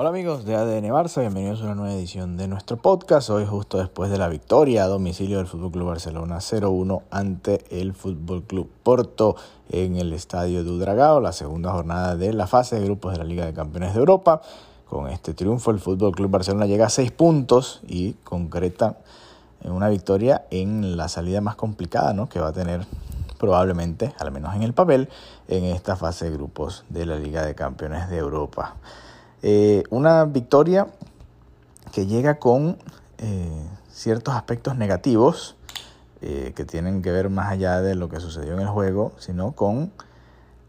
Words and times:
Hola 0.00 0.10
amigos 0.10 0.44
de 0.44 0.54
ADN 0.54 0.92
Barça, 0.92 1.22
bienvenidos 1.22 1.60
a 1.60 1.64
una 1.64 1.74
nueva 1.74 1.92
edición 1.92 2.36
de 2.36 2.46
nuestro 2.46 2.76
podcast. 2.76 3.30
Hoy 3.30 3.44
justo 3.44 3.78
después 3.78 4.12
de 4.12 4.16
la 4.16 4.28
victoria 4.28 4.84
a 4.84 4.86
domicilio 4.86 5.38
del 5.38 5.46
FC 5.46 5.58
Barcelona 5.80 6.36
0-1 6.36 7.02
ante 7.10 7.64
el 7.80 7.90
FC 7.90 8.14
Porto 8.84 9.34
en 9.70 9.96
el 9.96 10.12
estadio 10.12 10.62
de 10.62 10.70
Udragao, 10.70 11.18
la 11.18 11.32
segunda 11.32 11.72
jornada 11.72 12.14
de 12.14 12.32
la 12.32 12.46
fase 12.46 12.78
de 12.78 12.84
grupos 12.84 13.10
de 13.10 13.18
la 13.18 13.24
Liga 13.24 13.44
de 13.44 13.52
Campeones 13.52 13.92
de 13.92 13.98
Europa. 13.98 14.40
Con 14.88 15.08
este 15.08 15.34
triunfo 15.34 15.72
el 15.72 15.78
FC 15.78 15.96
Barcelona 16.28 16.66
llega 16.66 16.86
a 16.86 16.90
6 16.90 17.10
puntos 17.10 17.80
y 17.88 18.12
concreta 18.22 18.98
una 19.64 19.88
victoria 19.88 20.46
en 20.52 20.96
la 20.96 21.08
salida 21.08 21.40
más 21.40 21.56
complicada 21.56 22.12
¿no? 22.12 22.28
que 22.28 22.38
va 22.38 22.50
a 22.50 22.52
tener 22.52 22.86
probablemente, 23.36 24.14
al 24.20 24.30
menos 24.30 24.54
en 24.54 24.62
el 24.62 24.74
papel, 24.74 25.08
en 25.48 25.64
esta 25.64 25.96
fase 25.96 26.26
de 26.26 26.36
grupos 26.36 26.84
de 26.88 27.04
la 27.04 27.16
Liga 27.16 27.44
de 27.44 27.56
Campeones 27.56 28.08
de 28.08 28.18
Europa. 28.18 28.76
Eh, 29.42 29.84
una 29.90 30.24
victoria 30.24 30.88
que 31.92 32.06
llega 32.06 32.40
con 32.40 32.76
eh, 33.18 33.66
ciertos 33.88 34.34
aspectos 34.34 34.76
negativos 34.76 35.54
eh, 36.22 36.52
que 36.56 36.64
tienen 36.64 37.02
que 37.02 37.12
ver 37.12 37.30
más 37.30 37.52
allá 37.52 37.80
de 37.80 37.94
lo 37.94 38.08
que 38.08 38.18
sucedió 38.18 38.54
en 38.54 38.60
el 38.60 38.66
juego, 38.66 39.12
sino 39.18 39.52
con 39.52 39.92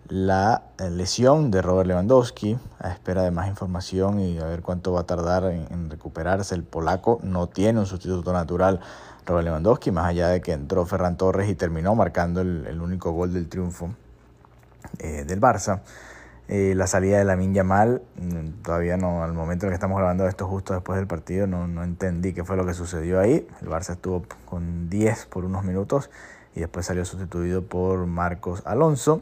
la 0.08 0.64
lesión 0.78 1.50
de 1.50 1.64
Robert 1.64 1.88
Lewandowski, 1.88 2.58
a 2.80 2.92
espera 2.92 3.24
de 3.24 3.32
más 3.32 3.48
información 3.48 4.20
y 4.20 4.38
a 4.38 4.46
ver 4.46 4.62
cuánto 4.62 4.92
va 4.94 5.02
a 5.02 5.04
tardar 5.04 5.46
en, 5.46 5.90
recuperarse. 5.90 6.54
El 6.54 6.64
polaco 6.64 7.20
no 7.24 7.48
tiene 7.48 7.80
un 7.80 7.86
sustituto 7.88 8.34
natural, 8.34 8.80
Robert 9.26 9.46
Lewandowski, 9.46 9.92
más 9.92 10.06
allá 10.06 10.30
de 10.30 10.42
que 10.42 10.52
entró 10.52 10.86
Ferran 10.86 11.18
Torres 11.18 11.50
y 11.50 11.56
terminó 11.56 11.96
marcando 11.96 12.42
el, 12.42 12.82
único 12.82 13.12
gol 13.12 13.34
del 13.34 13.50
triunfo 13.50 13.90
del 14.98 15.40
Barça. 15.40 15.82
Eh, 16.52 16.74
la 16.76 16.88
salida 16.88 17.20
de 17.20 17.26
la 17.26 17.36
Yamal, 17.40 18.02
mm, 18.16 18.64
todavía 18.64 18.98
no, 18.98 19.24
al 19.24 19.34
momento 19.34 19.68
en 19.68 19.70
que 19.70 19.76
estamos 19.76 20.00
grabando 20.00 20.28
esto, 20.28 20.48
justo 20.48 20.74
después 20.74 20.98
del 20.98 21.06
partido, 21.06 21.46
no, 21.46 21.68
no 21.68 21.84
entendí 21.84 22.34
qué 22.34 22.44
fue 22.44 22.58
lo 22.58 22.66
que 22.66 22.74
sucedió 22.74 23.20
ahí. 23.20 23.48
El 23.62 23.68
Barça 23.68 23.92
estuvo 23.92 24.24
con 24.46 24.90
10 24.90 25.28
por 25.28 25.46
unos 25.46 25.64
minutos 25.64 26.10
y 26.56 26.62
después 26.62 26.88
salió 26.88 27.06
sustituido 27.06 27.64
por 27.64 28.08
Marcos 28.08 28.64
Alonso. 28.66 29.22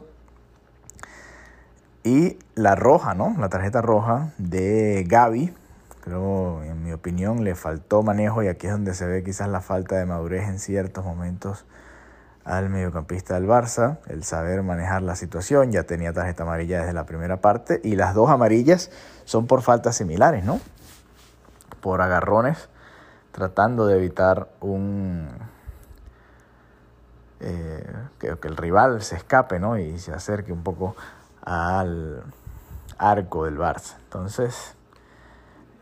Y 2.02 2.38
la 2.54 2.74
roja, 2.74 3.12
¿no? 3.12 3.36
La 3.38 3.50
tarjeta 3.50 3.82
roja 3.82 4.32
de 4.38 5.04
Gaby. 5.06 5.52
Creo, 6.00 6.62
en 6.62 6.82
mi 6.82 6.92
opinión, 6.92 7.44
le 7.44 7.54
faltó 7.54 8.02
manejo 8.02 8.42
y 8.42 8.48
aquí 8.48 8.68
es 8.68 8.72
donde 8.72 8.94
se 8.94 9.04
ve 9.06 9.22
quizás 9.22 9.48
la 9.48 9.60
falta 9.60 9.96
de 9.96 10.06
madurez 10.06 10.48
en 10.48 10.58
ciertos 10.58 11.04
momentos 11.04 11.66
al 12.48 12.70
mediocampista 12.70 13.34
del 13.34 13.46
Barça, 13.46 13.98
el 14.06 14.24
saber 14.24 14.62
manejar 14.62 15.02
la 15.02 15.16
situación, 15.16 15.70
ya 15.70 15.82
tenía 15.82 16.14
tarjeta 16.14 16.44
amarilla 16.44 16.80
desde 16.80 16.94
la 16.94 17.04
primera 17.04 17.42
parte 17.42 17.78
y 17.84 17.94
las 17.94 18.14
dos 18.14 18.30
amarillas 18.30 18.90
son 19.26 19.46
por 19.46 19.60
faltas 19.60 19.96
similares, 19.96 20.44
¿no? 20.44 20.58
Por 21.82 22.00
agarrones, 22.00 22.70
tratando 23.32 23.86
de 23.86 23.98
evitar 23.98 24.48
un... 24.60 25.28
Eh, 27.40 27.86
que, 28.18 28.28
el 28.42 28.56
rival 28.56 29.02
se 29.02 29.16
escape, 29.16 29.60
¿no? 29.60 29.78
Y 29.78 29.98
se 29.98 30.14
acerque 30.14 30.50
un 30.50 30.62
poco 30.62 30.96
al 31.42 32.22
arco 32.96 33.44
del 33.44 33.58
Barça. 33.58 33.96
Entonces, 34.04 34.74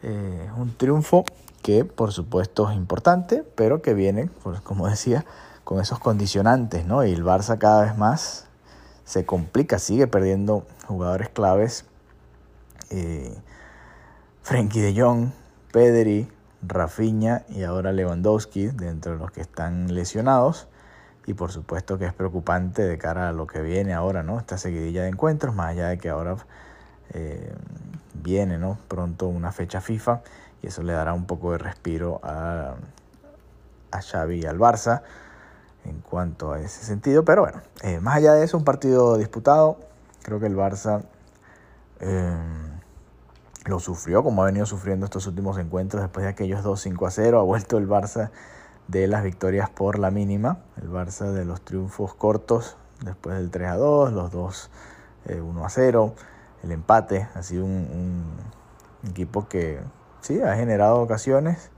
eh, 0.02 0.50
un 0.56 0.76
triunfo 0.76 1.24
que 1.62 1.84
por 1.84 2.12
supuesto 2.12 2.68
es 2.68 2.76
importante, 2.76 3.44
pero 3.54 3.82
que 3.82 3.94
viene, 3.94 4.30
pues, 4.42 4.60
como 4.60 4.88
decía, 4.88 5.24
con 5.66 5.80
esos 5.80 5.98
condicionantes, 5.98 6.86
¿no? 6.86 7.04
Y 7.04 7.12
el 7.12 7.24
Barça 7.24 7.58
cada 7.58 7.82
vez 7.82 7.98
más 7.98 8.46
se 9.04 9.26
complica, 9.26 9.80
sigue 9.80 10.06
perdiendo 10.06 10.64
jugadores 10.86 11.28
claves. 11.28 11.86
Eh, 12.90 13.36
Frenkie 14.42 14.80
de 14.80 15.02
Jong, 15.02 15.30
Pedri, 15.72 16.30
Rafinha 16.62 17.44
y 17.48 17.64
ahora 17.64 17.90
Lewandowski, 17.90 18.68
dentro 18.68 19.14
de 19.14 19.18
los 19.18 19.32
que 19.32 19.40
están 19.40 19.92
lesionados. 19.92 20.68
Y 21.26 21.34
por 21.34 21.50
supuesto 21.50 21.98
que 21.98 22.06
es 22.06 22.14
preocupante 22.14 22.82
de 22.82 22.96
cara 22.96 23.30
a 23.30 23.32
lo 23.32 23.48
que 23.48 23.60
viene 23.60 23.92
ahora, 23.92 24.22
¿no? 24.22 24.38
Esta 24.38 24.58
seguidilla 24.58 25.02
de 25.02 25.08
encuentros, 25.08 25.52
más 25.52 25.70
allá 25.70 25.88
de 25.88 25.98
que 25.98 26.10
ahora 26.10 26.36
eh, 27.12 27.52
viene, 28.14 28.56
¿no? 28.56 28.78
Pronto 28.86 29.26
una 29.26 29.50
fecha 29.50 29.80
FIFA 29.80 30.20
y 30.62 30.68
eso 30.68 30.84
le 30.84 30.92
dará 30.92 31.12
un 31.12 31.26
poco 31.26 31.50
de 31.50 31.58
respiro 31.58 32.20
a, 32.22 32.76
a 33.90 34.00
Xavi 34.00 34.42
y 34.42 34.46
al 34.46 34.60
Barça 34.60 35.02
en 35.88 36.00
cuanto 36.00 36.52
a 36.52 36.60
ese 36.60 36.84
sentido. 36.84 37.24
Pero 37.24 37.42
bueno, 37.42 37.62
eh, 37.82 38.00
más 38.00 38.16
allá 38.16 38.34
de 38.34 38.44
eso, 38.44 38.56
un 38.56 38.64
partido 38.64 39.16
disputado. 39.18 39.78
Creo 40.22 40.40
que 40.40 40.46
el 40.46 40.56
Barça 40.56 41.04
eh, 42.00 42.36
lo 43.66 43.80
sufrió 43.80 44.22
como 44.22 44.42
ha 44.42 44.46
venido 44.46 44.66
sufriendo 44.66 45.06
estos 45.06 45.26
últimos 45.26 45.58
encuentros 45.58 46.02
después 46.02 46.24
de 46.24 46.30
aquellos 46.30 46.62
2 46.62 46.80
5 46.80 47.06
a 47.06 47.10
0. 47.10 47.40
Ha 47.40 47.42
vuelto 47.42 47.78
el 47.78 47.88
Barça 47.88 48.30
de 48.88 49.06
las 49.06 49.22
victorias 49.22 49.70
por 49.70 49.98
la 49.98 50.10
mínima. 50.10 50.58
El 50.80 50.90
Barça 50.90 51.30
de 51.32 51.44
los 51.44 51.60
triunfos 51.62 52.14
cortos 52.14 52.76
después 53.04 53.36
del 53.36 53.50
3 53.50 53.70
a 53.70 53.76
2, 53.76 54.12
los 54.12 54.30
2 54.30 54.70
1 55.28 55.60
eh, 55.60 55.64
a 55.64 55.68
0. 55.68 56.14
El 56.64 56.72
empate 56.72 57.28
ha 57.34 57.42
sido 57.42 57.64
un, 57.64 58.26
un 59.02 59.10
equipo 59.10 59.48
que 59.48 59.80
sí 60.20 60.40
ha 60.42 60.56
generado 60.56 61.00
ocasiones 61.00 61.70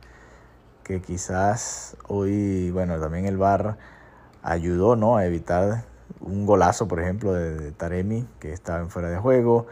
que 0.89 1.03
quizás 1.03 1.99
hoy, 2.09 2.71
bueno, 2.71 2.99
también 2.99 3.27
el 3.27 3.37
VAR 3.37 3.77
ayudó 4.43 4.97
¿no? 4.97 5.17
a 5.17 5.27
evitar 5.27 5.85
un 6.21 6.47
golazo, 6.47 6.89
por 6.89 7.01
ejemplo, 7.01 7.33
de, 7.33 7.73
Taremi, 7.73 8.27
que 8.41 8.53
estaba 8.53 8.81
en 8.81 8.91
fuera 8.91 9.09
de 9.09 9.19
juego. 9.19 9.67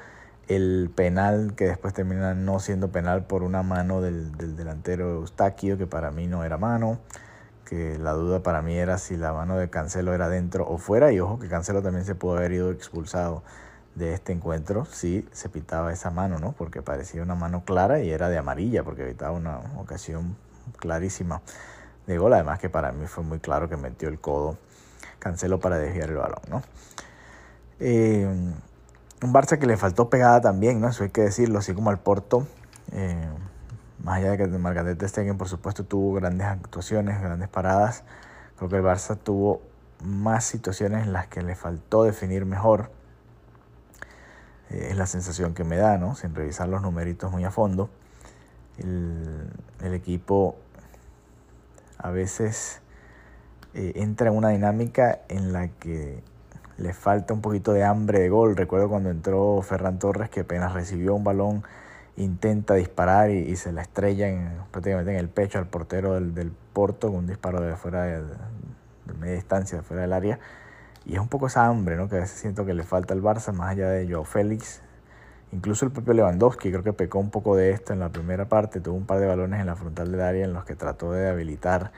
El 0.48 0.90
penal 0.94 1.54
que 1.56 1.66
después 1.66 1.92
termina 1.92 2.34
no 2.34 2.60
siendo 2.60 2.90
penal 2.92 3.24
por 3.24 3.42
una 3.42 3.62
mano 3.62 4.00
del, 4.00 4.36
delantero 4.56 5.14
Eustaquio, 5.14 5.76
que 5.76 5.86
para 5.86 6.10
mí 6.10 6.26
no 6.26 6.44
era 6.44 6.56
mano. 6.56 6.98
Que 7.64 7.98
la 7.98 8.12
duda 8.12 8.44
para 8.44 8.62
mí 8.62 8.76
era 8.76 8.96
si 8.98 9.16
la 9.16 9.32
mano 9.32 9.56
de 9.56 9.68
Cancelo 9.68 10.14
era 10.14 10.28
dentro 10.28 10.68
o 10.68 10.78
fuera. 10.78 11.10
Y 11.12 11.18
ojo 11.18 11.38
que 11.40 11.48
Cancelo 11.48 11.82
también 11.82 12.04
se 12.04 12.14
pudo 12.14 12.36
haber 12.36 12.52
ido 12.52 12.70
expulsado 12.70 13.42
de 13.96 14.12
este 14.12 14.32
encuentro 14.32 14.84
si 14.84 15.26
se 15.32 15.48
pitaba 15.48 15.92
esa 15.92 16.10
mano, 16.10 16.38
¿no? 16.38 16.52
Porque 16.52 16.82
parecía 16.82 17.22
una 17.22 17.34
mano 17.34 17.64
clara 17.64 18.00
y 18.00 18.10
era 18.10 18.28
de 18.28 18.38
amarilla, 18.38 18.84
porque 18.84 19.02
evitaba 19.02 19.32
una 19.32 19.58
ocasión 19.78 20.36
clarísima 20.78 21.40
de 22.06 22.18
gol. 22.18 22.32
Además 22.32 22.58
que 22.58 22.68
para 22.68 22.92
mí 22.92 23.06
fue 23.06 23.24
muy 23.24 23.38
claro 23.40 23.68
que 23.68 23.76
metió 23.76 24.08
el 24.08 24.20
codo 24.20 24.56
Cancelo 25.18 25.58
para 25.58 25.78
desviar 25.78 26.10
el 26.10 26.16
balón, 26.16 26.42
¿no? 26.48 26.62
Eh, 27.80 28.26
un 29.22 29.32
Barça 29.32 29.58
que 29.58 29.66
le 29.66 29.76
faltó 29.76 30.10
pegada 30.10 30.40
también, 30.40 30.80
¿no? 30.80 30.88
Eso 30.88 31.04
hay 31.04 31.10
que 31.10 31.22
decirlo, 31.22 31.58
así 31.58 31.74
como 31.74 31.90
al 31.90 31.98
Porto. 31.98 32.46
Eh, 32.92 33.28
más 34.02 34.18
allá 34.18 34.32
de 34.32 34.38
que 34.38 34.46
Margarete 34.46 35.08
Stegen, 35.08 35.38
por 35.38 35.48
supuesto, 35.48 35.84
tuvo 35.84 36.14
grandes 36.14 36.46
actuaciones, 36.46 37.20
grandes 37.20 37.48
paradas. 37.48 38.04
Creo 38.56 38.68
que 38.68 38.76
el 38.76 38.82
Barça 38.82 39.18
tuvo 39.18 39.62
más 40.04 40.44
situaciones 40.44 41.04
en 41.04 41.12
las 41.12 41.26
que 41.26 41.42
le 41.42 41.54
faltó 41.54 42.04
definir 42.04 42.44
mejor. 42.44 42.90
Eh, 44.70 44.88
es 44.90 44.96
la 44.96 45.06
sensación 45.06 45.54
que 45.54 45.64
me 45.64 45.76
da, 45.76 45.98
¿no? 45.98 46.14
Sin 46.14 46.34
revisar 46.34 46.68
los 46.68 46.82
numeritos 46.82 47.32
muy 47.32 47.44
a 47.44 47.50
fondo. 47.50 47.88
El, 48.78 49.50
el 49.80 49.94
equipo 49.94 50.56
a 51.98 52.10
veces 52.10 52.80
eh, 53.74 53.92
entra 53.96 54.28
en 54.28 54.36
una 54.36 54.50
dinámica 54.50 55.20
en 55.28 55.52
la 55.52 55.68
que 55.68 56.22
le 56.78 56.92
falta 56.92 57.34
un 57.34 57.40
poquito 57.40 57.72
de 57.72 57.84
hambre 57.84 58.20
de 58.20 58.28
gol. 58.28 58.56
Recuerdo 58.56 58.88
cuando 58.88 59.10
entró 59.10 59.60
Ferran 59.62 59.98
Torres 59.98 60.30
que 60.30 60.40
apenas 60.40 60.72
recibió 60.72 61.14
un 61.14 61.24
balón 61.24 61.64
intenta 62.16 62.74
disparar 62.74 63.30
y, 63.30 63.56
se 63.56 63.72
la 63.72 63.82
estrella 63.82 64.28
en, 64.28 64.50
prácticamente 64.70 65.12
en 65.12 65.18
el 65.18 65.28
pecho 65.28 65.58
al 65.58 65.66
portero 65.66 66.14
del, 66.14 66.34
del 66.34 66.50
Porto 66.72 67.08
con 67.08 67.18
un 67.18 67.26
disparo 67.26 67.60
de 67.60 67.76
fuera 67.76 68.04
de, 68.04 68.22
media 69.18 69.34
distancia, 69.34 69.78
de 69.78 69.84
fuera 69.84 70.02
del 70.02 70.12
área. 70.12 70.38
Y 71.04 71.14
es 71.14 71.20
un 71.20 71.28
poco 71.28 71.46
esa 71.46 71.66
hambre 71.66 71.96
¿no? 71.96 72.08
que 72.08 72.16
a 72.16 72.20
veces 72.20 72.40
siento 72.40 72.64
que 72.64 72.74
le 72.74 72.82
falta 72.82 73.14
al 73.14 73.22
Barça, 73.22 73.52
más 73.52 73.70
allá 73.70 73.90
de 73.90 74.10
Joao 74.10 74.24
Félix. 74.24 74.82
Incluso 75.52 75.84
el 75.84 75.92
propio 75.92 76.14
Lewandowski 76.14 76.70
creo 76.70 76.82
que 76.82 76.92
pecó 76.92 77.18
un 77.18 77.30
poco 77.30 77.56
de 77.56 77.70
esto 77.70 77.92
en 77.92 78.00
la 78.00 78.08
primera 78.08 78.48
parte, 78.48 78.80
tuvo 78.80 78.96
un 78.96 79.06
par 79.06 79.20
de 79.20 79.26
balones 79.26 79.60
en 79.60 79.66
la 79.66 79.76
frontal 79.76 80.10
del 80.10 80.20
área 80.20 80.44
en 80.44 80.52
los 80.52 80.64
que 80.64 80.74
trató 80.74 81.12
de 81.12 81.28
habilitar 81.28 81.92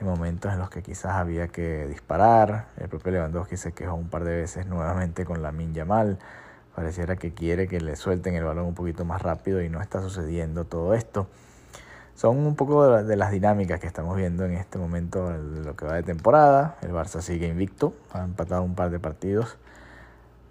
en 0.00 0.06
momentos 0.06 0.52
en 0.52 0.58
los 0.58 0.70
que 0.70 0.82
quizás 0.82 1.12
había 1.12 1.48
que 1.48 1.86
disparar. 1.86 2.66
El 2.78 2.88
propio 2.88 3.12
Lewandowski 3.12 3.56
se 3.56 3.72
quejó 3.72 3.94
un 3.94 4.08
par 4.08 4.24
de 4.24 4.36
veces 4.36 4.66
nuevamente 4.66 5.24
con 5.24 5.42
la 5.42 5.52
Min 5.52 5.74
mal 5.86 6.18
Pareciera 6.74 7.16
que 7.16 7.34
quiere 7.34 7.66
que 7.66 7.80
le 7.80 7.96
suelten 7.96 8.34
el 8.34 8.44
balón 8.44 8.66
un 8.66 8.74
poquito 8.74 9.04
más 9.04 9.20
rápido 9.22 9.60
y 9.60 9.68
no 9.68 9.82
está 9.82 10.00
sucediendo 10.00 10.64
todo 10.64 10.94
esto. 10.94 11.26
Son 12.14 12.36
un 12.36 12.54
poco 12.54 13.02
de 13.02 13.16
las 13.16 13.32
dinámicas 13.32 13.80
que 13.80 13.86
estamos 13.86 14.16
viendo 14.16 14.44
en 14.44 14.52
este 14.52 14.78
momento 14.78 15.30
de 15.30 15.64
lo 15.64 15.74
que 15.74 15.86
va 15.86 15.94
de 15.94 16.02
temporada. 16.02 16.76
El 16.82 16.92
Barça 16.92 17.22
sigue 17.22 17.48
invicto, 17.48 17.94
ha 18.12 18.22
empatado 18.22 18.62
un 18.62 18.74
par 18.74 18.90
de 18.90 18.98
partidos. 18.98 19.56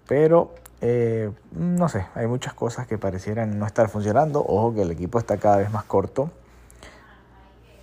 Pero 0.06 0.52
eh, 0.80 1.30
no 1.52 1.88
sé, 1.88 2.06
hay 2.14 2.26
muchas 2.26 2.54
cosas 2.54 2.86
que 2.86 2.98
parecieran 2.98 3.58
no 3.58 3.66
estar 3.66 3.88
funcionando. 3.88 4.40
Ojo 4.40 4.74
que 4.74 4.82
el 4.82 4.90
equipo 4.90 5.18
está 5.18 5.36
cada 5.36 5.58
vez 5.58 5.70
más 5.70 5.84
corto 5.84 6.30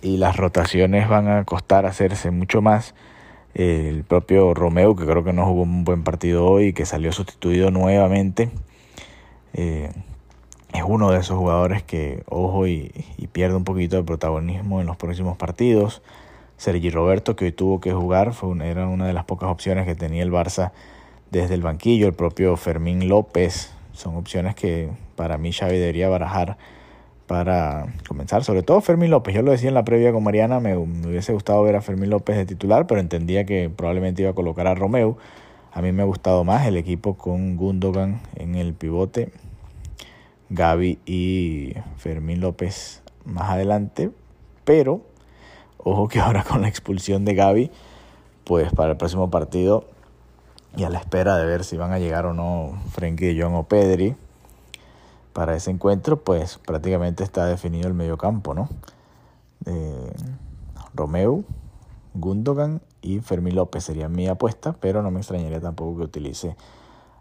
y 0.02 0.16
las 0.16 0.36
rotaciones 0.36 1.08
van 1.08 1.28
a 1.28 1.44
costar 1.44 1.86
hacerse 1.86 2.30
mucho 2.30 2.62
más. 2.62 2.94
El 3.54 4.04
propio 4.04 4.54
Romeo, 4.54 4.94
que 4.94 5.04
creo 5.04 5.24
que 5.24 5.32
no 5.32 5.46
jugó 5.46 5.62
un 5.62 5.84
buen 5.84 6.04
partido 6.04 6.46
hoy, 6.46 6.72
que 6.72 6.86
salió 6.86 7.12
sustituido 7.12 7.70
nuevamente, 7.70 8.50
eh, 9.54 9.90
es 10.72 10.82
uno 10.86 11.10
de 11.10 11.18
esos 11.18 11.36
jugadores 11.38 11.82
que, 11.82 12.22
ojo, 12.28 12.66
y, 12.66 12.92
pierde 13.32 13.56
un 13.56 13.64
poquito 13.64 13.96
de 13.96 14.02
protagonismo 14.02 14.80
en 14.80 14.86
los 14.86 14.96
próximos 14.96 15.36
partidos. 15.36 16.02
Sergi 16.56 16.90
Roberto, 16.90 17.36
que 17.36 17.46
hoy 17.46 17.52
tuvo 17.52 17.80
que 17.80 17.92
jugar, 17.92 18.32
fue 18.32 18.50
era 18.68 18.86
una 18.86 19.06
de 19.06 19.12
las 19.12 19.24
pocas 19.24 19.48
opciones 19.50 19.86
que 19.86 19.94
tenía 19.94 20.22
el 20.22 20.32
Barça 20.32 20.72
desde 21.30 21.54
el 21.54 21.62
banquillo. 21.62 22.06
El 22.06 22.14
propio 22.14 22.56
Fermín 22.56 23.08
López, 23.08 23.72
son 23.92 24.16
opciones 24.16 24.54
que 24.54 24.88
para 25.16 25.38
mí 25.38 25.52
Xavi 25.52 25.76
debería 25.76 26.08
barajar 26.08 26.56
para 27.26 27.86
comenzar. 28.08 28.44
Sobre 28.44 28.62
todo 28.62 28.80
Fermín 28.80 29.10
López. 29.10 29.34
Yo 29.34 29.42
lo 29.42 29.50
decía 29.52 29.68
en 29.68 29.74
la 29.74 29.84
previa 29.84 30.12
con 30.12 30.24
Mariana, 30.24 30.60
me, 30.60 30.76
hubiese 30.76 31.32
gustado 31.32 31.62
ver 31.62 31.76
a 31.76 31.80
Fermín 31.80 32.10
López 32.10 32.36
de 32.36 32.46
titular, 32.46 32.86
pero 32.86 33.00
entendía 33.00 33.44
que 33.44 33.70
probablemente 33.70 34.22
iba 34.22 34.30
a 34.30 34.34
colocar 34.34 34.66
a 34.66 34.74
Romeo. 34.74 35.18
A 35.72 35.82
mí 35.82 35.92
me 35.92 36.02
ha 36.02 36.06
gustado 36.06 36.44
más 36.44 36.66
el 36.66 36.76
equipo 36.76 37.14
con 37.14 37.56
Gundogan 37.56 38.20
en 38.36 38.54
el 38.54 38.72
pivote 38.72 39.30
Gaby 40.50 40.98
y 41.04 41.74
Fermín 41.98 42.40
López 42.40 43.02
más 43.24 43.50
adelante, 43.50 44.10
pero 44.64 45.02
ojo 45.76 46.08
que 46.08 46.20
ahora 46.20 46.42
con 46.42 46.62
la 46.62 46.68
expulsión 46.68 47.24
de 47.24 47.34
Gaby, 47.34 47.70
pues 48.44 48.72
para 48.72 48.92
el 48.92 48.96
próximo 48.96 49.30
partido 49.30 49.84
y 50.78 50.84
a 50.84 50.90
la 50.90 51.00
espera 51.00 51.36
de 51.36 51.44
ver 51.44 51.64
si 51.64 51.76
van 51.76 51.92
a 51.92 51.98
llegar 51.98 52.24
o 52.24 52.34
no 52.34 52.80
Frenkie 52.92 53.34
de 53.34 53.42
Jong 53.42 53.56
o 53.56 53.64
Pedri 53.64 54.14
para 55.32 55.56
ese 55.56 55.72
encuentro, 55.72 56.22
pues 56.22 56.58
prácticamente 56.58 57.24
está 57.24 57.46
definido 57.46 57.88
el 57.88 57.94
mediocampo, 57.94 58.54
¿no? 58.54 58.68
Romeo, 60.94 61.42
Gundogan 62.14 62.80
y 63.02 63.18
Fermín 63.18 63.56
López 63.56 63.84
sería 63.84 64.08
mi 64.08 64.28
apuesta, 64.28 64.72
pero 64.80 65.02
no 65.02 65.10
me 65.10 65.18
extrañaría 65.18 65.60
tampoco 65.60 65.98
que 65.98 66.04
utilice 66.04 66.56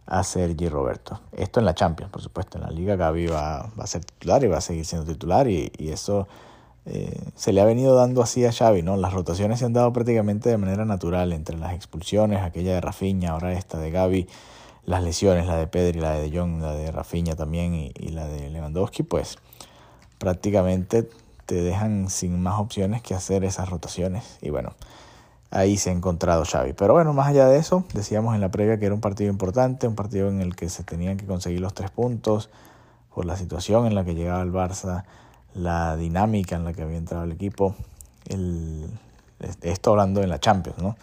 a 0.05 0.23
Sergi 0.23 0.69
Roberto. 0.69 1.19
Esto 1.31 1.59
en 1.59 1.65
la 1.65 1.73
Champions, 1.73 2.11
por 2.11 2.21
supuesto. 2.21 2.59
En 2.59 2.63
la 2.63 2.69
Liga 2.69 2.95
Gaby 2.95 3.25
va, 3.25 3.71
va 3.77 3.83
a 3.83 3.87
ser 3.87 4.05
titular 4.05 4.43
y 4.43 4.47
va 4.47 4.57
a 4.57 4.61
seguir 4.61 4.85
siendo 4.85 5.11
titular 5.11 5.47
y, 5.47 5.71
y 5.77 5.89
eso 5.89 6.27
eh, 6.89 7.19
se 7.35 7.51
le 7.51 7.59
ha 7.59 7.65
venido 7.65 7.95
dando 7.95 8.21
así 8.21 8.45
a 8.45 8.51
Xavi, 8.53 8.81
¿no? 8.81 8.95
Las 8.95 9.13
rotaciones 9.13 9.59
se 9.59 9.65
han 9.65 9.73
dado 9.73 9.91
prácticamente 9.91 10.49
de 10.49 10.57
manera 10.57 10.85
natural 10.85 11.33
entre 11.33 11.57
las 11.57 11.73
expulsiones, 11.73 12.41
aquella 12.41 12.73
de 12.73 12.81
Rafinha, 12.81 13.31
ahora 13.31 13.51
esta 13.53 13.77
de 13.77 13.91
Gaby, 13.91 14.27
las 14.85 15.03
lesiones, 15.03 15.47
la 15.47 15.57
de 15.57 15.67
Pedri, 15.67 15.99
la 15.99 16.13
de 16.13 16.29
De 16.29 16.47
la 16.59 16.73
de 16.73 16.91
Rafinha 16.91 17.35
también 17.35 17.73
y, 17.73 17.91
y 17.93 18.09
la 18.09 18.27
de 18.27 18.49
Lewandowski, 18.49 19.03
pues 19.03 19.37
prácticamente 20.17 21.09
te 21.45 21.55
dejan 21.55 22.09
sin 22.09 22.41
más 22.41 22.59
opciones 22.59 23.01
que 23.01 23.13
hacer 23.13 23.43
esas 23.43 23.69
rotaciones. 23.69 24.37
Y 24.41 24.49
bueno, 24.49 24.73
ahí 25.51 25.77
se 25.77 25.89
ha 25.89 25.93
encontrado 25.93 26.45
Xavi. 26.45 26.73
Pero 26.73 26.93
bueno, 26.93 27.11
más 27.13 27.27
allá 27.27 27.47
de 27.47 27.57
eso, 27.57 27.83
decíamos 27.93 28.33
en 28.33 28.41
la 28.41 28.49
previa 28.49 28.79
que 28.79 28.85
era 28.85 28.95
un 28.95 29.01
partido 29.01 29.29
importante, 29.29 29.87
un 29.87 29.95
partido 29.95 30.29
en 30.29 30.39
el 30.39 30.55
que 30.55 30.69
se 30.69 30.83
tenían 30.83 31.17
que 31.17 31.25
conseguir 31.25 31.59
los 31.59 31.73
tres 31.73 31.91
puntos 31.91 32.49
por 33.13 33.25
la 33.25 33.35
situación 33.35 33.87
en 33.87 33.95
la 33.95 34.05
que 34.05 34.15
llegaba 34.15 34.41
el 34.41 34.51
Barça, 34.51 35.03
la 35.57 35.97
dinámica 35.97 36.55
en 36.55 36.63
la 36.63 36.73
que 36.73 36.83
había 36.83 36.97
entrado 36.97 37.23
el 37.23 37.31
equipo. 37.31 37.75
El, 38.27 38.87
esto 39.61 39.91
hablando 39.91 40.21
en 40.21 40.29
la 40.29 40.39
Champions, 40.39 40.79
¿no? 40.79 40.95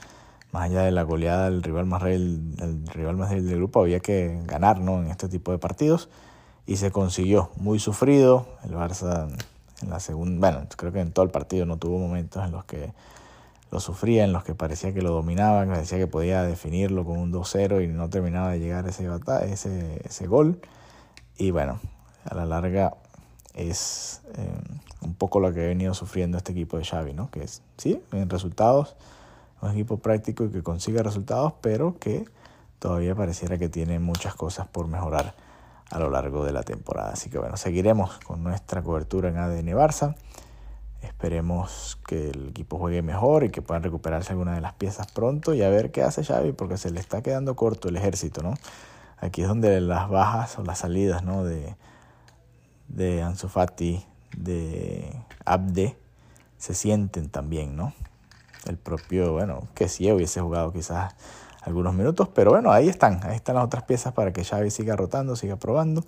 Más 0.53 0.71
allá 0.71 0.83
de 0.83 0.93
la 0.93 1.03
goleada 1.03 1.51
del 1.51 1.63
rival 1.63 1.87
más 1.87 2.03
débil, 2.03 2.55
el 2.61 2.87
rival 2.89 3.17
más 3.17 3.31
del 3.31 3.57
grupo, 3.57 3.81
había 3.81 4.01
que 4.01 4.41
ganar, 4.47 4.81
¿no? 4.81 5.03
En 5.03 5.09
este 5.09 5.29
tipo 5.29 5.51
de 5.51 5.59
partidos 5.59 6.09
y 6.67 6.77
se 6.77 6.91
consiguió. 6.91 7.51
Muy 7.57 7.79
sufrido, 7.79 8.47
el 8.65 8.75
Barça 8.75 9.29
en 9.83 9.91
la 9.91 10.01
segunda, 10.01 10.51
bueno, 10.51 10.67
creo 10.77 10.93
que 10.93 11.01
en 11.01 11.13
todo 11.13 11.25
el 11.25 11.31
partido 11.31 11.67
no 11.67 11.77
tuvo 11.77 11.99
momentos 11.99 12.45
en 12.45 12.53
los 12.53 12.65
que 12.65 12.93
lo 13.71 13.81
sufría, 13.81 14.25
en 14.25 14.33
los 14.33 14.45
que 14.45 14.55
parecía 14.55 14.95
que 14.95 15.03
lo 15.03 15.11
dominaba, 15.11 15.65
que 15.65 15.71
parecía 15.71 15.99
que 15.99 16.07
podía 16.07 16.43
definirlo 16.43 17.05
con 17.05 17.19
un 17.19 17.33
2-0 17.33 17.83
y 17.83 17.89
no 17.89 18.09
terminaba 18.09 18.51
de 18.51 18.61
llegar 18.61 18.87
ese, 18.87 19.09
ese, 19.51 20.01
ese 20.05 20.27
gol. 20.29 20.61
Y 21.37 21.51
bueno, 21.51 21.81
a 22.25 22.35
la 22.37 22.47
larga 22.47 22.95
es 23.55 24.23
eh, 24.37 24.49
un 25.01 25.15
poco 25.15 25.41
lo 25.41 25.53
que 25.53 25.65
ha 25.65 25.69
venido 25.69 25.95
sufriendo 25.95 26.37
este 26.37 26.53
equipo 26.53 26.77
de 26.77 26.85
Xavi, 26.85 27.13
¿no? 27.15 27.31
Que 27.31 27.45
es, 27.45 27.63
sí, 27.77 28.03
en 28.13 28.29
resultados, 28.29 28.97
un 29.63 29.71
equipo 29.71 29.99
práctico 29.99 30.45
y 30.45 30.51
que 30.51 30.63
consigue 30.63 31.03
resultados, 31.03 31.55
pero 31.61 31.99
que 31.99 32.27
todavía 32.79 33.15
pareciera 33.15 33.57
que 33.57 33.69
tiene 33.69 33.99
muchas 33.99 34.35
cosas 34.35 34.67
por 34.67 34.89
mejorar 34.89 35.35
a 35.91 35.99
lo 35.99 36.11
largo 36.11 36.45
de 36.45 36.53
la 36.53 36.63
temporada. 36.63 37.13
Así 37.13 37.31
que 37.31 37.39
bueno, 37.39 37.57
seguiremos 37.57 38.19
con 38.19 38.43
nuestra 38.43 38.83
cobertura 38.83 39.29
en 39.29 39.39
ADN 39.39 39.69
Barça. 39.69 40.17
Esperemos 41.01 41.99
que 42.07 42.31
el 42.31 42.49
equipo 42.49 42.79
juegue 42.79 43.03
mejor 43.03 43.45
y 43.45 43.51
que 43.51 43.63
puedan 43.63 43.83
recuperarse 43.83 44.33
algunas 44.33 44.55
de 44.55 44.63
las 44.63 44.73
piezas 44.73 45.07
pronto 45.13 45.55
y 45.55 45.63
a 45.63 45.69
ver 45.69 45.93
qué 45.93 46.03
hace 46.03 46.25
Xavi 46.25 46.53
porque 46.53 46.79
se 46.79 46.91
le 46.91 46.99
está 46.99 47.23
quedando 47.23 47.55
corto 47.57 47.89
el 47.89 47.97
ejército, 47.97 48.43
¿no? 48.43 48.55
Aquí 49.19 49.43
es 49.43 49.49
donde 49.49 49.81
las 49.81 50.09
bajas 50.09 50.59
o 50.59 50.65
las 50.65 50.79
salidas, 50.79 51.23
¿no? 51.23 51.45
De, 51.45 51.77
de 52.95 53.23
Ansu 53.23 53.49
Fati, 53.49 54.05
de 54.37 55.13
Abde, 55.45 55.97
se 56.59 56.75
sienten 56.75 57.29
también, 57.29 57.77
¿no? 57.77 57.93
El 58.67 58.79
propio, 58.79 59.33
bueno, 59.33 59.69
que 59.75 59.89
sí 59.89 60.11
hubiese 60.11 60.41
jugado 60.41 60.73
quizás 60.73 61.15
algunos 61.63 61.95
minutos, 61.95 62.29
pero 62.35 62.51
bueno, 62.51 62.73
ahí 62.73 62.89
están, 62.89 63.21
ahí 63.25 63.37
están 63.37 63.57
las 63.57 63.65
otras 63.65 63.85
piezas 63.85 64.13
para 64.13 64.33
que 64.33 64.45
Xavi 64.45 64.71
siga 64.71 64.97
rotando, 64.97 65.35
siga 65.35 65.57
probando 65.57 66.05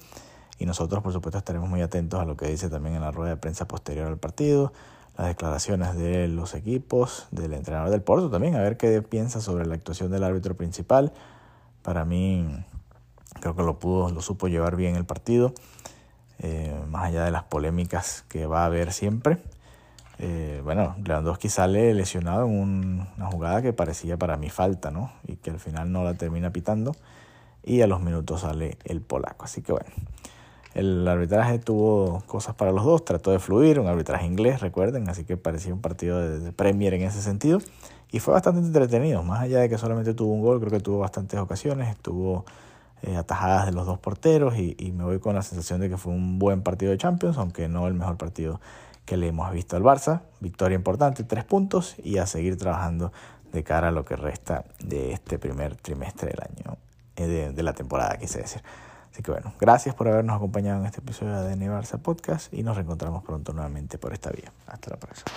y 0.59 0.67
nosotros 0.67 1.03
por 1.03 1.13
supuesto 1.13 1.39
estaremos 1.39 1.69
muy 1.69 1.83
atentos 1.83 2.21
a 2.21 2.25
lo 2.25 2.37
que 2.37 2.47
dice 2.47 2.69
también 2.69 2.95
en 2.95 3.03
la 3.03 3.11
rueda 3.11 3.31
de 3.31 3.37
prensa 3.37 3.67
posterior 3.67 4.07
al 4.07 4.19
partido, 4.19 4.73
las 5.17 5.29
declaraciones 5.29 5.97
de 5.97 6.29
los 6.29 6.55
equipos, 6.55 7.27
del 7.31 7.55
entrenador 7.55 7.91
del 7.91 8.03
Porto 8.03 8.31
también, 8.31 8.55
a 8.55 8.61
ver 8.61 8.77
qué 8.77 9.03
piensa 9.03 9.41
sobre 9.41 9.67
la 9.67 9.75
actuación 9.75 10.11
del 10.11 10.25
árbitro 10.25 10.57
principal. 10.57 11.13
Para 11.83 12.05
mí 12.05 12.65
creo 13.41 13.57
que 13.57 13.63
lo 13.63 13.79
pudo, 13.79 14.11
lo 14.11 14.21
supo 14.21 14.49
llevar 14.49 14.77
bien 14.77 14.97
el 14.97 15.05
partido, 15.05 15.55
eh, 16.39 16.75
más 16.89 17.05
allá 17.07 17.25
de 17.25 17.31
las 17.31 17.45
polémicas 17.45 18.25
que 18.29 18.47
va 18.47 18.63
a 18.63 18.67
haber 18.67 18.93
siempre. 18.93 19.39
Eh, 20.19 20.61
bueno, 20.65 20.97
Lewandowski 21.05 21.49
sale 21.49 21.93
lesionado 21.95 22.47
en 22.47 23.07
una 23.17 23.27
jugada 23.31 23.63
que 23.63 23.73
parecía 23.73 24.17
para 24.17 24.37
mí 24.37 24.51
falta, 24.51 24.91
¿no? 24.91 25.13
Y 25.27 25.37
que 25.37 25.51
al 25.51 25.61
final 25.61 25.93
no 25.93 26.05
la 26.05 26.15
termina 26.15 26.51
pitando. 26.51 26.95
Y 27.63 27.81
a 27.83 27.87
los 27.87 28.01
minutos 28.01 28.43
sale 28.43 28.79
el 28.85 29.01
polaco. 29.01 29.45
Así 29.45 29.61
que 29.61 29.73
bueno, 29.73 29.91
el 30.77 31.09
arbitraje 31.09 31.59
tuvo 31.59 32.23
cosas 32.27 32.55
para 32.55 32.71
los 32.71 32.85
dos, 32.85 33.03
trató 33.05 33.31
de 33.31 33.39
fluir, 33.39 33.81
un 33.81 33.87
arbitraje 33.87 34.27
inglés, 34.27 34.61
recuerden, 34.61 35.09
así 35.09 35.25
que 35.25 35.39
parecía 35.39 35.73
un 35.73 35.81
partido 35.81 36.21
de, 36.21 36.53
Premier 36.53 36.93
en 36.93 37.03
ese 37.03 37.23
sentido. 37.23 37.61
Y 38.13 38.21
fue 38.21 38.35
bastante 38.35 38.61
entretenido, 38.61 39.23
más 39.23 39.41
allá 39.41 39.61
de 39.61 39.69
que 39.71 39.79
solamente 39.79 40.13
tuvo 40.13 40.35
un 40.35 40.43
gol, 40.43 40.61
creo 40.61 40.71
que 40.71 40.81
tuvo 40.81 40.99
bastantes 40.99 41.41
ocasiones, 41.41 41.89
estuvo 41.89 42.45
eh, 43.03 43.17
atajadas 43.17 43.67
de 43.67 43.73
los 43.73 43.87
dos 43.87 43.99
porteros 43.99 44.57
y, 44.57 44.93
me 44.93 45.05
voy 45.05 45.19
con 45.19 45.35
la 45.35 45.43
sensación 45.43 45.81
de 45.81 45.89
que 45.89 45.97
fue 45.97 46.13
un 46.13 46.39
buen 46.39 46.63
partido 46.63 46.91
de 46.91 46.99
Champions, 46.99 47.37
aunque 47.37 47.69
no 47.69 47.87
el 47.87 47.95
mejor 47.95 48.17
partido 48.17 48.61
que 49.05 49.17
le 49.17 49.29
hemos 49.29 49.51
visto 49.53 49.77
al 49.77 49.83
Barça. 49.83 50.23
Victoria 50.41 50.75
importante, 50.75 51.23
tres 51.23 51.45
puntos 51.45 51.95
y 52.03 52.19
a 52.19 52.27
seguir 52.27 52.57
trabajando 52.57 53.13
de 53.53 53.63
cara 53.63 53.89
a 53.89 53.91
lo 53.91 54.05
que 54.05 54.17
resta 54.17 54.65
de 54.83 55.13
este 55.13 55.39
primer 55.39 55.77
trimestre 55.77 56.31
del 56.31 56.41
año, 56.41 56.79
eh, 57.17 57.27
de, 57.27 57.53
de 57.53 57.63
la 57.63 57.75
temporada, 57.75 58.17
quise 58.17 58.41
decir. 58.41 58.63
Así 59.13 59.23
que 59.23 59.31
bueno, 59.31 59.55
gracias 59.61 59.95
por 59.95 60.09
habernos 60.09 60.37
acompañado 60.37 60.81
en 60.81 60.87
este 60.87 61.01
episodio 61.01 61.33
de 61.33 61.53
ADN 61.53 61.69
Barça 61.69 61.99
Podcast 61.99 62.53
y 62.53 62.63
nos 62.63 62.77
reencontramos 62.77 63.23
pronto 63.25 63.53
nuevamente 63.53 63.99
por 63.99 64.13
esta 64.13 64.31
vía. 64.31 64.53
Hasta 64.67 64.91
la 64.91 64.97
próxima. 64.97 65.31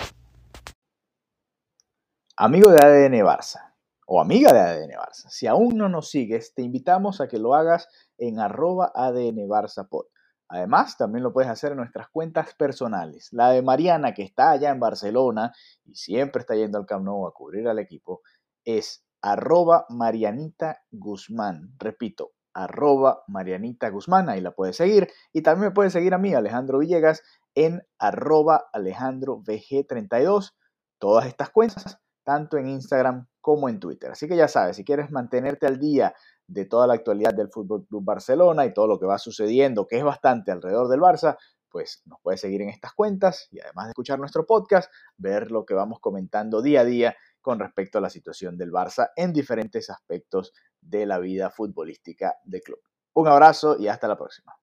Amigo 2.38 2.72
de 2.72 2.80
ADN 2.80 3.14
Barça 3.26 3.69
o 4.12 4.20
amiga 4.20 4.52
de 4.52 4.60
ADN 4.60 4.92
Barça, 4.98 5.30
si 5.30 5.46
aún 5.46 5.78
no 5.78 5.88
nos 5.88 6.10
sigues, 6.10 6.56
te 6.56 6.64
invitamos 6.64 7.22
a 7.22 7.28
que 7.28 7.38
lo 7.38 7.54
hagas 7.54 7.88
en 8.18 8.40
arroba 8.40 8.92
ADN 8.96 9.48
Barça 9.48 9.88
Pod. 9.88 10.08
Además, 10.48 10.98
también 10.98 11.22
lo 11.22 11.32
puedes 11.32 11.52
hacer 11.52 11.74
en 11.74 11.78
nuestras 11.78 12.10
cuentas 12.10 12.56
personales. 12.56 13.30
La 13.32 13.52
de 13.52 13.62
Mariana, 13.62 14.16
que 14.16 14.24
está 14.24 14.50
allá 14.50 14.72
en 14.72 14.80
Barcelona 14.80 15.54
y 15.86 15.94
siempre 15.94 16.40
está 16.40 16.56
yendo 16.56 16.80
al 16.80 16.88
Camp 16.88 17.06
Nou 17.06 17.28
a 17.28 17.34
cubrir 17.34 17.68
al 17.68 17.78
equipo, 17.78 18.22
es 18.66 19.06
arroba 19.22 19.86
Marianita 19.90 20.82
Guzmán. 20.90 21.76
Repito, 21.78 22.32
arroba 22.56 23.24
Marianita 23.28 23.90
Guzmán, 23.90 24.28
ahí 24.28 24.42
la 24.42 24.56
puedes 24.56 24.76
seguir. 24.76 25.08
Y 25.32 25.44
también 25.44 25.70
me 25.70 25.76
puedes 25.76 25.94
seguir 25.94 26.16
a 26.16 26.18
mí, 26.18 26.34
Alejandro 26.34 26.80
Villegas, 26.80 27.22
en 27.54 27.84
arroba 28.00 28.70
Alejandro 28.74 29.38
VG32. 29.44 30.56
Todas 30.98 31.28
estas 31.28 31.52
cuentas, 31.52 32.00
tanto 32.24 32.58
en 32.58 32.70
Instagram 32.70 33.28
como 33.50 33.68
en 33.68 33.80
Twitter. 33.80 34.12
Así 34.12 34.28
que 34.28 34.36
ya 34.36 34.48
sabes, 34.48 34.76
si 34.76 34.86
quieres 34.86 35.10
mantenerte 35.10 35.66
al 35.66 35.80
día 35.80 36.14
de 36.46 36.66
toda 36.66 36.86
la 36.86 36.94
actualidad 36.94 37.34
del 37.34 37.50
Fútbol 37.50 37.84
Club 37.88 38.04
Barcelona 38.04 38.64
y 38.64 38.76
todo 38.76 38.86
lo 38.86 39.00
que 39.00 39.08
va 39.08 39.18
sucediendo, 39.18 39.88
que 39.88 39.98
es 39.98 40.04
bastante 40.04 40.52
alrededor 40.52 40.88
del 40.88 41.00
Barça, 41.00 41.36
pues 41.68 42.04
nos 42.06 42.20
puedes 42.22 42.42
seguir 42.42 42.62
en 42.62 42.70
estas 42.70 42.94
cuentas 42.94 43.48
y 43.50 43.60
además 43.60 43.88
de 43.88 43.90
escuchar 43.94 44.20
nuestro 44.20 44.46
podcast, 44.46 44.92
ver 45.18 45.50
lo 45.50 45.66
que 45.66 45.74
vamos 45.74 46.00
comentando 46.00 46.62
día 46.62 46.82
a 46.82 46.86
día 46.86 47.16
con 47.42 47.58
respecto 47.58 47.98
a 47.98 48.02
la 48.02 48.12
situación 48.12 48.56
del 48.56 48.72
Barça 48.72 49.10
en 49.16 49.34
diferentes 49.34 49.90
aspectos 49.90 50.54
de 50.80 51.08
la 51.08 51.18
vida 51.18 51.50
futbolística 51.50 52.36
del 52.44 52.62
club. 52.62 52.82
Un 53.16 53.30
abrazo 53.30 53.78
y 53.80 53.88
hasta 53.88 54.08
la 54.08 54.16
próxima. 54.16 54.54